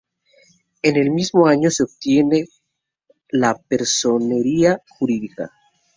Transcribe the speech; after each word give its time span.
En 0.81 0.95
el 0.95 1.11
mismo 1.11 1.45
año 1.45 1.69
se 1.69 1.83
obtiene 1.83 2.47
la 3.29 3.55
personería 3.55 4.81
jurídica. 4.97 5.51